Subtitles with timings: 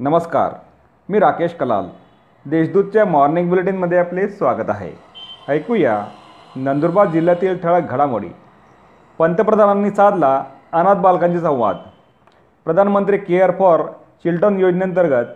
[0.00, 0.52] नमस्कार
[1.08, 1.84] मी राकेश कलाल.
[2.46, 4.90] देशदूतच्या मॉर्निंग बुलेटिनमध्ये आपले स्वागत आहे.
[5.48, 6.04] ऐकूया
[6.56, 8.28] नंदुरबार जिल्ह्यातील ठळक घडामोडी.
[9.18, 11.76] पंतप्रधानांनी साधला अनाथ बालकांशी संवाद.
[12.64, 13.82] प्रधानमंत्री केअर फॉर
[14.24, 15.26] चिल्ड्रन योजनेअंतर्गत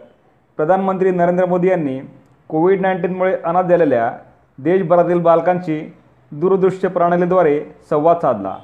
[0.57, 2.01] प्रधानमंत्री नरेंद्र मोदी यांनी
[2.49, 4.13] कोविड नाईन्टीनमुळे अनाथ झालेल्या
[4.59, 5.95] देशभरातील बालकांशी
[6.33, 8.57] दूरदृश्य प्रणालीद्वारे संवाद साधला.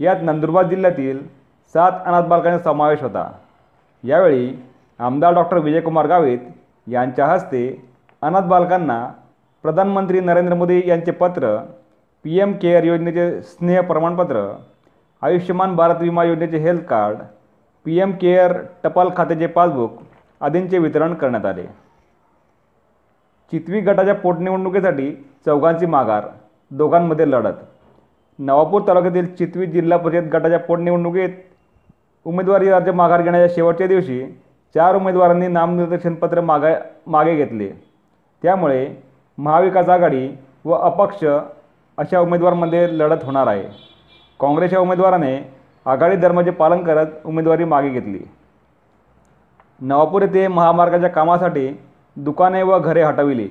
[0.00, 1.26] यात नंदुरबार जिल्ह्यातील
[1.72, 3.32] सात अनाथ बालकांचा समावेश होता.
[4.04, 4.52] यावेळी
[5.00, 6.38] आमदार डॉक्टर विजयकुमार गावित
[6.86, 7.62] यांच्या हस्ते
[8.22, 9.04] अनाथ बालकांना
[9.64, 11.56] प्रधानमंत्री नरेंद्र मोदी यांचे पत्र
[12.24, 14.42] पी एम केअर योजनेचे स्नेह प्रमाणपत्र
[15.22, 17.18] आयुष्यमान भारत विमा योजनेचे health card
[17.86, 18.52] P M care
[18.84, 19.98] टपाल खात्याचे पासबुक
[20.40, 21.64] आदींचे वितरण करण्यात आले.
[23.52, 25.10] चितवी गटाच्या पोटनिवडणुकीसाठी
[25.46, 26.26] चौघांची माघार
[26.70, 27.54] दोघांमध्ये लढत.
[28.38, 31.28] नवापूर तालुक्यातील चितवी जिल्हा परिषद गटाच्या पोटनिवडणुकीत
[32.26, 34.22] उमेदवारी अर्ज माघार घेण्याच्या शेवटच्या दिवशी
[34.74, 36.68] चार उमेदवारांनी नामनिर्देशनपत्र मागा
[37.06, 37.68] मागे घेतले.
[38.42, 38.86] त्यामुळे
[39.38, 40.28] महाविकास आघाडी
[40.64, 41.24] व अपक्ष
[41.98, 43.62] अशा उमेदवारांमध्ये लढत होणार आहे.
[44.40, 45.36] काँग्रेसच्या उमेदवाराने
[45.86, 48.18] आघाडी धर्माचे पालन करत उमेदवारी मागे घेतली.
[49.80, 51.68] नवापूर येथे महामार्गाच्या कामासाठी
[52.16, 53.48] दुकाने व घरे हटविली.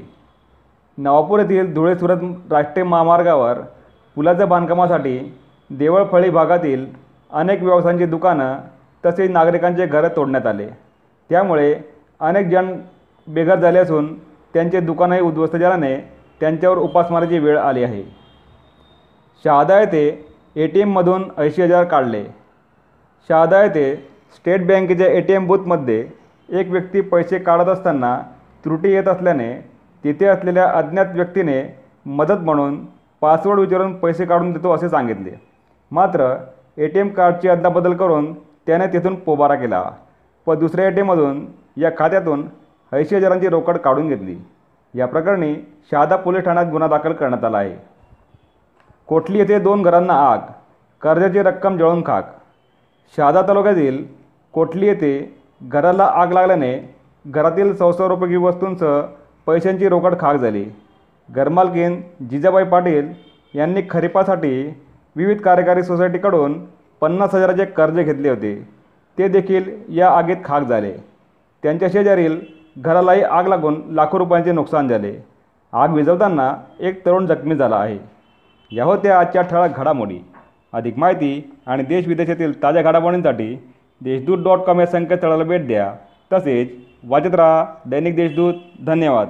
[0.98, 2.18] नवापूर येथील धुळे सुरत
[2.52, 3.60] राष्ट्रीय महामार्गावर
[4.16, 5.38] पुलाच्या बांधकामासाठी
[5.70, 6.86] देवळफळी भागातील
[7.32, 8.58] अनेक व्यवसायांची दुकानं
[9.06, 10.70] तसेच नागरिकांचे घरं तोडण्यात आले.
[11.30, 11.74] त्यामुळे
[12.22, 12.74] अनेक जण
[13.28, 14.14] बेघर झाले असून
[14.54, 15.96] त्यांचे दुकानही उद्ध्वस्त झाल्याने
[16.42, 18.04] त्यांच्यावर उपासमाराची वेळ आली आहे.
[19.46, 20.08] शहादा येथे
[20.56, 22.24] ए टी एममधून ऐंशी हजार काढले.
[23.30, 23.96] शहादा येथे
[24.36, 26.06] स्टेट बँकेच्या ए टी एम बूथमध्ये
[26.50, 28.18] एक व्यक्ती पैसे काढत असताना
[28.64, 29.54] त्रुटी येत असल्याने
[30.04, 31.62] तिथे असलेल्या अज्ञात व्यक्तीने
[32.06, 32.84] मदत म्हणून
[33.22, 35.32] पासवर्ड विचारून पैसे काढून देतो असे सांगितले.
[35.92, 36.36] मात्र
[36.78, 38.34] ए टी एम कार्डची अदलाबदल करून
[38.68, 39.84] त्याने तिथून पोबारा केला.
[40.48, 41.46] व दुसऱ्या ए टी एममधून
[41.78, 42.48] या खात्यातून
[42.92, 44.36] ऐंशी हजारांची रोकड काढून घेतली.
[44.94, 45.54] या प्रकरणी
[45.92, 47.76] शहादा पोलीस ठाण्यात गुन्हा दाखल करण्यात आला आहे.
[49.08, 50.40] कोटली येथे दोन घरांना आग
[51.02, 52.32] कर्जाची रक्कम जळून खाक.
[53.18, 54.04] शहादा तालुक्यातील
[54.54, 55.14] कोटली येथे
[55.62, 56.78] घराला आग लागल्याने
[57.26, 59.02] घरातील संसारोपयोगी वस्तूंसह
[59.48, 60.66] पैशांची रोकड खाक झाली.
[61.30, 63.12] घरमालकीन जिजाबाई पाटील
[63.54, 64.54] यांनी खरीपासाठी
[65.16, 66.60] विविध कार्यकारी सोसायटीकडून
[67.02, 68.79] पन्नास हजाराचे कर्ज घेतले होते.
[69.18, 70.92] ते देखील या आगीत खाक झाले.
[71.64, 72.40] त्यांच्या शेजारील
[72.78, 75.24] घरालाही आग लागून लाखो रुपयांचे नुकसान झाले.
[75.74, 77.98] आग विझवताना एक तरुण जखमी झाला आहे.
[78.72, 80.20] या होत्या आजच्या ठळक घडामोडी.
[80.74, 83.70] अधिक माहिती आणि देशविदेशातील ताज्या घडामोडींसाठी
[84.02, 85.94] देशदूत डॉट कॉम या संकेतस्थळाला भेट द्या.
[86.34, 86.70] तसेच
[87.04, 88.54] वाचत राहा दैनिक देशदूत.
[88.86, 89.28] धन्यवाद.